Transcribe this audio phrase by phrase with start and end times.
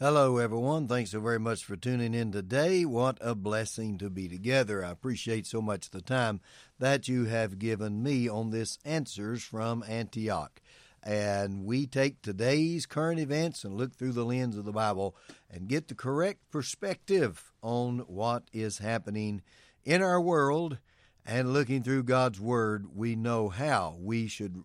[0.00, 0.86] Hello, everyone.
[0.86, 2.84] Thanks so very much for tuning in today.
[2.84, 4.84] What a blessing to be together.
[4.84, 6.40] I appreciate so much the time
[6.78, 10.60] that you have given me on this Answers from Antioch.
[11.02, 15.16] And we take today's current events and look through the lens of the Bible
[15.50, 19.42] and get the correct perspective on what is happening
[19.84, 20.78] in our world.
[21.26, 24.62] And looking through God's Word, we know how we should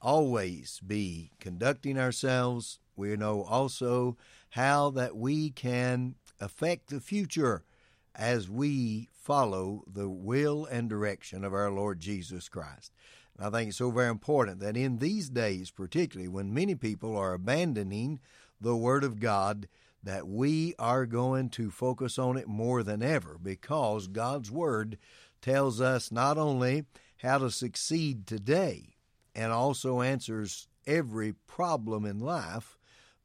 [0.00, 2.78] always be conducting ourselves.
[2.96, 4.16] We know also
[4.52, 7.64] how that we can affect the future
[8.14, 12.92] as we follow the will and direction of our Lord Jesus Christ.
[13.38, 17.16] And I think it's so very important that in these days, particularly when many people
[17.16, 18.20] are abandoning
[18.60, 19.68] the Word of God,
[20.02, 24.98] that we are going to focus on it more than ever because God's Word
[25.40, 26.84] tells us not only
[27.18, 28.96] how to succeed today
[29.34, 32.76] and also answers every problem in life,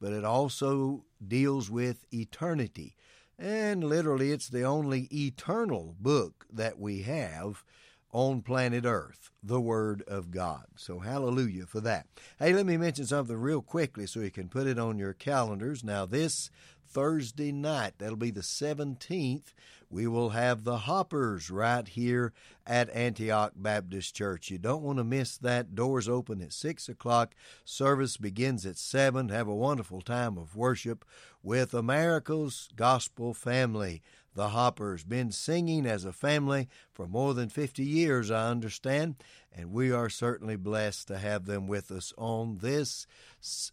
[0.00, 2.96] but it also deals with eternity.
[3.38, 7.64] And literally, it's the only eternal book that we have
[8.12, 10.64] on planet Earth, the Word of God.
[10.76, 12.06] So, hallelujah for that.
[12.38, 15.84] Hey, let me mention something real quickly so you can put it on your calendars.
[15.84, 16.50] Now, this
[16.96, 19.52] Thursday night, that'll be the 17th,
[19.90, 22.32] we will have the Hoppers right here
[22.66, 24.50] at Antioch Baptist Church.
[24.50, 25.74] You don't want to miss that.
[25.74, 27.34] Doors open at 6 o'clock.
[27.66, 29.28] Service begins at 7.
[29.28, 31.04] Have a wonderful time of worship
[31.42, 34.00] with America's gospel family.
[34.34, 39.16] The Hoppers been singing as a family for more than 50 years, I understand,
[39.54, 43.06] and we are certainly blessed to have them with us on this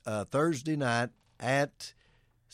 [0.06, 1.94] uh, Thursday night at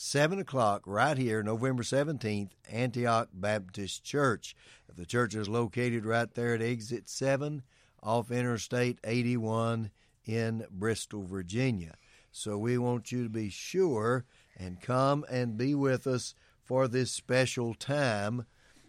[0.01, 4.55] 7 o'clock right here, November 17th, Antioch Baptist Church.
[4.87, 7.63] The church is located right there at exit 7
[8.01, 9.91] off Interstate 81
[10.23, 11.95] in Bristol, Virginia.
[12.31, 14.23] So we want you to be sure
[14.55, 18.45] and come and be with us for this special time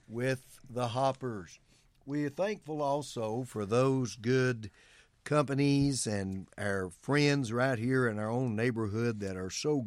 [0.06, 1.58] with the Hoppers.
[2.06, 4.70] We are thankful also for those good
[5.24, 9.86] companies and our friends right here in our own neighborhood that are so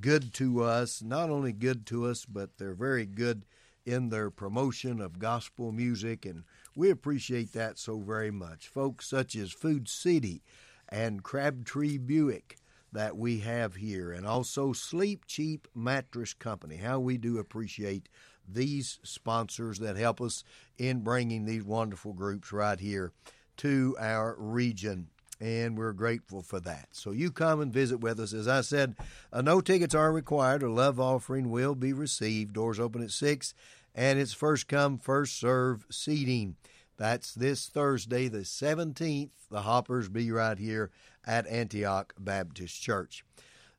[0.00, 3.44] good to us, not only good to us, but they're very good
[3.86, 6.44] in their promotion of gospel music, and
[6.76, 8.68] we appreciate that so very much.
[8.68, 10.42] Folks such as Food City
[10.88, 12.56] and Crabtree Buick
[12.92, 16.76] that we have here, and also Sleep Cheap Mattress Company.
[16.76, 18.08] How we do appreciate
[18.46, 20.44] these sponsors that help us
[20.78, 23.12] in bringing these wonderful groups right here
[23.58, 25.08] to our region
[25.40, 26.88] and we're grateful for that.
[26.92, 28.32] So you come and visit with us.
[28.32, 28.96] As I said,
[29.32, 30.62] uh, no tickets are required.
[30.62, 32.52] A love offering will be received.
[32.52, 33.54] Doors open at 6,
[33.94, 36.56] and it's first come, first serve seating.
[36.96, 39.30] That's this Thursday, the 17th.
[39.50, 40.90] The Hoppers be right here
[41.24, 43.24] at Antioch Baptist Church.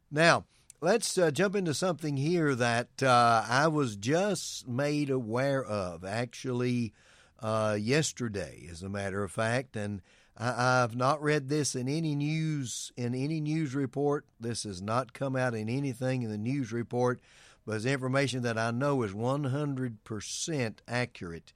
[0.09, 0.45] Now,
[0.81, 6.93] let's uh, jump into something here that uh, I was just made aware of actually
[7.41, 10.01] uh, yesterday, as a matter of fact, and
[10.39, 14.25] I, have not read this in any news in any news report.
[14.39, 17.19] This has not come out in anything in the news report,
[17.65, 21.53] but it's information that I know is 100% accurate,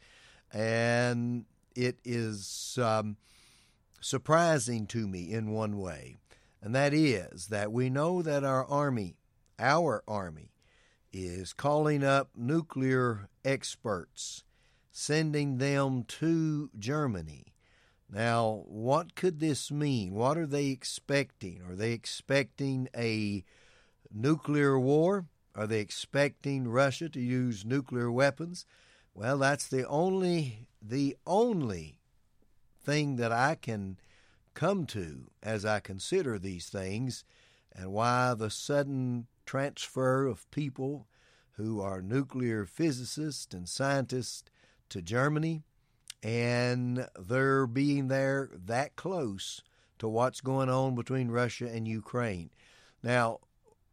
[0.52, 1.46] and
[1.76, 3.16] it is um,
[4.02, 6.18] surprising to me in one way,
[6.62, 9.16] and that is that we know that our army,
[9.60, 10.50] our army,
[11.14, 14.44] is calling up nuclear experts,
[14.92, 17.53] sending them to Germany
[18.13, 20.13] now, what could this mean?
[20.13, 21.63] What are they expecting?
[21.68, 23.44] Are they expecting a
[24.13, 25.25] nuclear war?
[25.56, 28.68] Are they expecting Russia to use nuclear weapons?
[29.16, 31.97] Well, that's the only the only
[32.84, 33.97] thing that I can
[34.53, 37.24] come to as I consider these things
[37.75, 41.07] and why the sudden transfer of people
[41.54, 44.51] who are nuclear physicists and scientists
[44.89, 45.63] to Germany
[46.24, 49.62] and they're being there that close
[50.00, 52.50] to what's going on between Russia and Ukraine.
[53.04, 53.40] Now,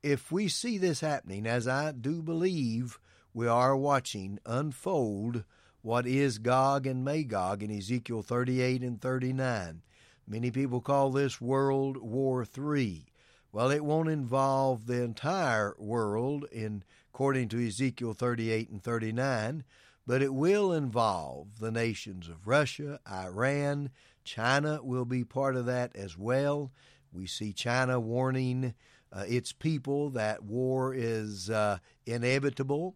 [0.03, 3.01] if we see this happening, as I do believe
[3.35, 5.45] we are watching unfold
[5.83, 9.83] what is Gog and Magog in Ezekiel 38 and 39,
[10.27, 13.07] many people call this World War III.
[13.53, 19.65] Well, it won't involve the entire world in according to Ezekiel 38 and 39,
[20.07, 23.91] but it will involve the nations of Russia, Iran,
[24.25, 26.71] China will be part of that as well.
[27.13, 28.75] We see China warning
[29.13, 32.95] uh, its people that war is uh, inevitable,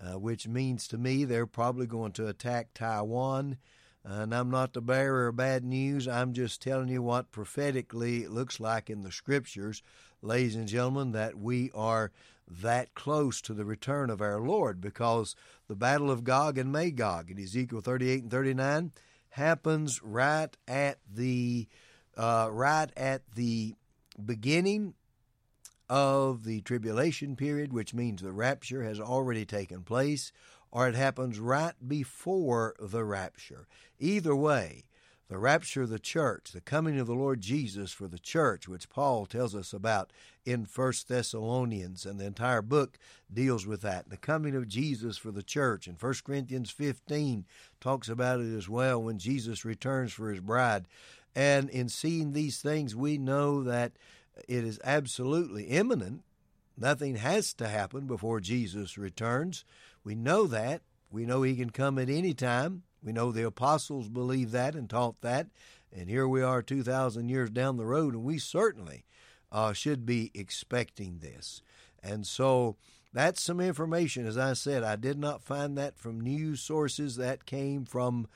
[0.00, 3.58] uh, which means to me they're probably going to attack Taiwan.
[4.02, 6.08] And I'm not the bearer of bad news.
[6.08, 9.82] I'm just telling you what prophetically it looks like in the scriptures,
[10.22, 12.10] ladies and gentlemen, that we are
[12.50, 15.36] that close to the return of our Lord because
[15.68, 18.92] the battle of Gog and Magog in Ezekiel 38 and 39
[19.30, 21.68] happens right at the
[22.16, 23.74] uh, right at the
[24.22, 24.94] beginning
[25.88, 30.32] of the tribulation period, which means the rapture has already taken place,
[30.70, 33.66] or it happens right before the rapture.
[33.98, 34.84] Either way,
[35.30, 38.90] the rapture of the church, the coming of the Lord Jesus for the church, which
[38.90, 40.12] Paul tells us about
[40.44, 42.98] in First Thessalonians, and the entire book
[43.32, 44.10] deals with that.
[44.10, 47.46] The coming of Jesus for the church, and First Corinthians 15
[47.80, 50.86] talks about it as well when Jesus returns for his bride.
[51.36, 53.92] And in seeing these things, we know that
[54.48, 56.24] it is absolutely imminent.
[56.76, 59.64] Nothing has to happen before Jesus returns.
[60.02, 60.82] We know that.
[61.08, 62.82] We know he can come at any time.
[63.02, 65.48] We know the apostles believed that and taught that.
[65.92, 69.04] And here we are 2,000 years down the road, and we certainly
[69.50, 71.62] uh, should be expecting this.
[72.02, 72.76] And so
[73.12, 74.26] that's some information.
[74.26, 77.16] As I said, I did not find that from news sources.
[77.16, 78.28] That came from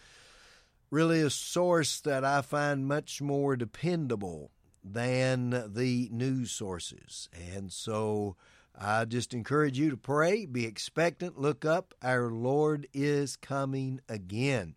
[0.90, 4.50] really a source that I find much more dependable
[4.82, 7.28] than the news sources.
[7.54, 8.36] And so
[8.78, 11.94] I just encourage you to pray, be expectant, look up.
[12.02, 14.74] Our Lord is coming again.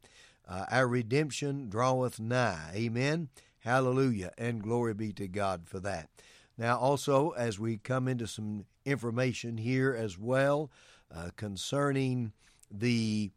[0.47, 2.71] Uh, our redemption draweth nigh.
[2.75, 3.29] Amen.
[3.59, 4.31] Hallelujah.
[4.37, 6.09] And glory be to God for that.
[6.57, 10.71] Now, also, as we come into some information here as well
[11.13, 12.31] uh, concerning
[12.71, 13.31] the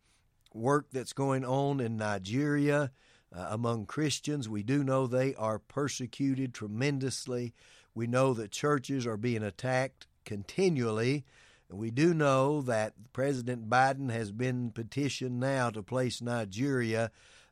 [0.54, 2.92] work that's going on in Nigeria
[3.34, 4.48] uh, among Christians.
[4.48, 7.54] We do know they are persecuted tremendously.
[7.94, 11.24] We know that churches are being attacked continually.
[11.70, 17.10] We do know that President Biden has been petitioned now to place Nigeria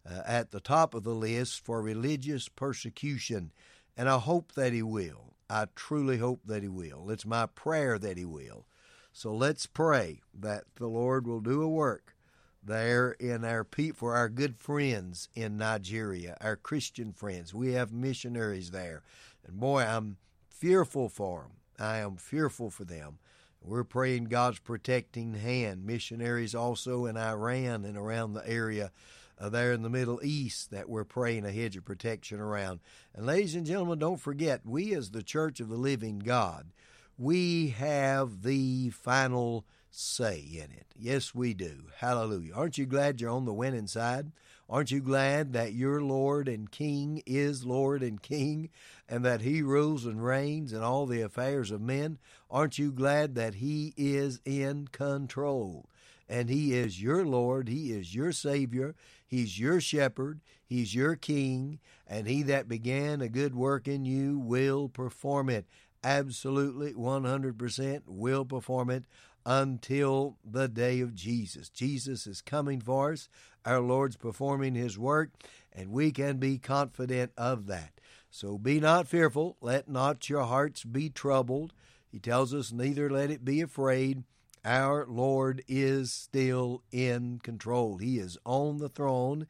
[0.08, 3.52] uh, at the top of the list for religious persecution.
[3.96, 5.34] And I hope that he will.
[5.50, 7.10] I truly hope that he will.
[7.10, 8.66] It's my prayer that he will.
[9.12, 12.14] So let's pray that the Lord will do a work
[12.62, 17.54] there in our for our good friends in Nigeria, our Christian friends.
[17.54, 19.02] We have missionaries there,
[19.46, 20.18] and boy, I'm
[20.50, 21.52] fearful for them.
[21.78, 23.18] I am fearful for them.
[23.60, 25.84] We're praying God's protecting hand.
[25.84, 28.92] Missionaries also in Iran and around the area
[29.40, 32.80] uh, there in the Middle East that we're praying a hedge of protection around.
[33.14, 36.72] And ladies and gentlemen, don't forget, we as the Church of the Living God,
[37.16, 40.86] we have the final say in it.
[40.96, 41.84] Yes, we do.
[41.96, 42.54] Hallelujah.
[42.54, 44.32] Aren't you glad you're on the winning side?
[44.70, 48.68] Aren't you glad that your Lord and King is Lord and King
[49.08, 52.18] and that He rules and reigns in all the affairs of men?
[52.50, 55.88] Aren't you glad that He is in control?
[56.28, 58.94] And He is your Lord, He is your Savior,
[59.26, 64.38] He's your shepherd, He's your King, and He that began a good work in you
[64.38, 65.64] will perform it.
[66.04, 69.04] Absolutely, 100% will perform it
[69.46, 71.68] until the day of Jesus.
[71.68, 73.28] Jesus is coming for us.
[73.64, 75.30] Our Lord's performing His work,
[75.72, 77.92] and we can be confident of that.
[78.30, 81.72] So be not fearful, let not your hearts be troubled.
[82.10, 84.24] He tells us, neither let it be afraid.
[84.64, 87.98] Our Lord is still in control.
[87.98, 89.46] He is on the throne.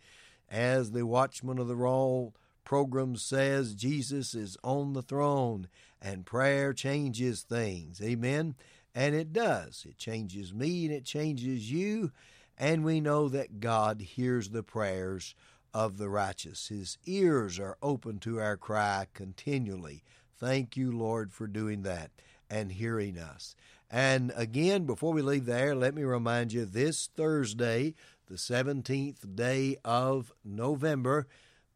[0.49, 5.68] As the Watchman of the Royal program says, Jesus is on the throne,
[6.00, 8.00] and prayer changes things.
[8.02, 8.54] Amen.
[8.95, 9.87] And it does.
[9.88, 12.12] It changes me and it changes you.
[12.57, 15.35] And we know that God hears the prayers
[15.73, 16.68] of the righteous.
[16.68, 20.02] His ears are open to our cry continually.
[20.38, 22.11] Thank you, Lord, for doing that
[22.50, 23.54] and hearing us.
[23.90, 27.95] And again, before we leave there, let me remind you this Thursday,
[28.26, 31.26] the 17th day of November,